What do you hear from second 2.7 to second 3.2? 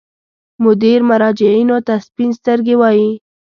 وایي.